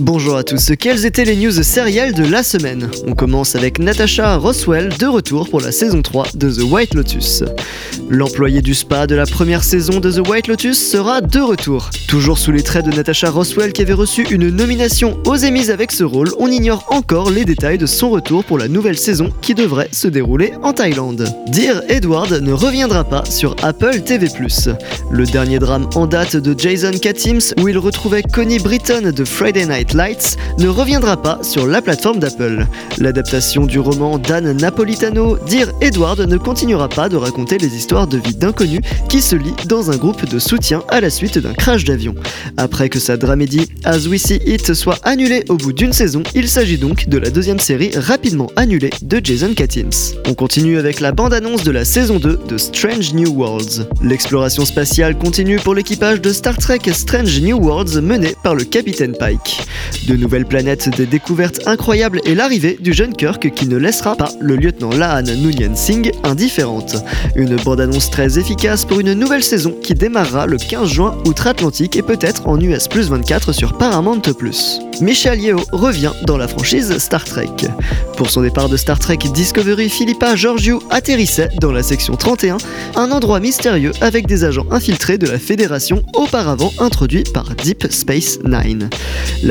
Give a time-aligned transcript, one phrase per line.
[0.00, 2.88] Bonjour à tous, quelles étaient les news sérielles de la semaine?
[3.08, 7.42] On commence avec Natasha Roswell de retour pour la saison 3 de The White Lotus.
[8.08, 11.90] L'employé du spa de la première saison de The White Lotus sera de retour.
[12.06, 15.90] Toujours sous les traits de Natasha Roswell qui avait reçu une nomination aux Emmys avec
[15.90, 19.54] ce rôle, on ignore encore les détails de son retour pour la nouvelle saison qui
[19.54, 21.28] devrait se dérouler en Thaïlande.
[21.48, 24.28] Dear Edward ne reviendra pas sur Apple TV+.
[25.10, 29.66] Le dernier drame en date de Jason Katims où il retrouvait Connie Britton de Friday
[29.66, 32.66] Night Lights ne reviendra pas sur la plateforme d'Apple.
[32.98, 38.18] L'adaptation du roman d'Anne Napolitano, Dear Edward, ne continuera pas de raconter les histoires de
[38.18, 41.84] vie d'inconnus qui se lient dans un groupe de soutien à la suite d'un crash
[41.84, 42.14] d'avion.
[42.56, 46.48] Après que sa dramédie As We See It soit annulée au bout d'une saison, il
[46.48, 50.16] s'agit donc de la deuxième série rapidement annulée de Jason Katims.
[50.26, 53.86] On continue avec la bande-annonce de la saison 2 de Strange New Worlds.
[54.02, 59.16] L'exploration spatiale continue pour l'équipage de Star Trek Strange New Worlds mené par le capitaine
[59.16, 59.60] Pike.
[60.06, 64.30] De nouvelles planètes, des découvertes incroyables et l'arrivée du jeune Kirk qui ne laissera pas
[64.40, 66.96] le lieutenant Lahan Noonien Singh indifférente.
[67.36, 72.02] Une bande-annonce très efficace pour une nouvelle saison qui démarrera le 15 juin outre-Atlantique et
[72.02, 74.22] peut-être en US Plus 24 sur Paramount.
[75.00, 77.48] Michel Yeo revient dans la franchise Star Trek.
[78.16, 82.56] Pour son départ de Star Trek Discovery, Philippa Georgiou atterrissait dans la section 31,
[82.96, 88.38] un endroit mystérieux avec des agents infiltrés de la Fédération auparavant introduit par Deep Space
[88.44, 88.90] Nine.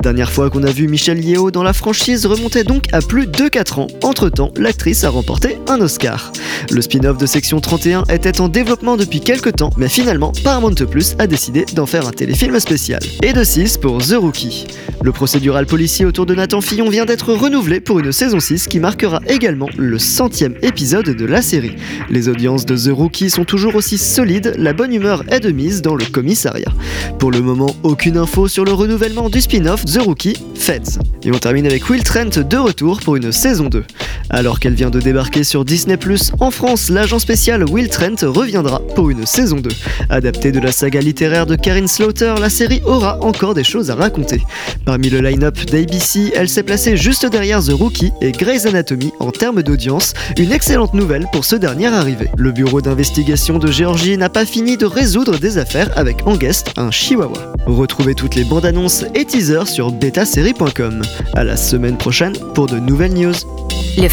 [0.00, 3.48] Dernière fois qu'on a vu Michel Yeo dans la franchise remontait donc à plus de
[3.48, 3.86] 4 ans.
[4.02, 6.32] Entre-temps, l'actrice a remporté un Oscar.
[6.70, 11.16] Le spin-off de section 31 était en développement depuis quelques temps, mais finalement, Paramount Plus
[11.18, 13.00] a décidé d'en faire un téléfilm spécial.
[13.22, 14.66] Et de 6 pour The Rookie.
[15.02, 18.80] Le procédural policier autour de Nathan Fillon vient d'être renouvelé pour une saison 6 qui
[18.80, 21.76] marquera également le centième épisode de la série.
[22.10, 25.82] Les audiences de The Rookie sont toujours aussi solides, la bonne humeur est de mise
[25.82, 26.72] dans le commissariat.
[27.18, 31.00] Pour le moment, aucune info sur le renouvellement du spin-off The Rookie Feds.
[31.24, 33.84] Et on termine avec Will Trent de retour pour une saison 2.
[34.30, 35.98] Alors qu'elle vient de débarquer sur Disney+,
[36.38, 39.70] en France, l'agent spécial Will Trent reviendra pour une saison 2.
[40.08, 43.96] Adaptée de la saga littéraire de Karin Slaughter, la série aura encore des choses à
[43.96, 44.42] raconter.
[44.84, 49.32] Parmi le line-up d'ABC, elle s'est placée juste derrière The Rookie et Grey's Anatomy en
[49.32, 52.28] termes d'audience, une excellente nouvelle pour ce dernier arrivé.
[52.36, 56.72] Le bureau d'investigation de Géorgie n'a pas fini de résoudre des affaires avec en guest
[56.76, 57.52] un chihuahua.
[57.66, 61.02] Retrouvez toutes les bandes annonces et teasers sur betasérie.com.
[61.34, 63.34] À la semaine prochaine pour de nouvelles news.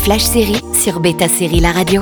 [0.07, 2.01] Flash Série sur Beta Série La Radio.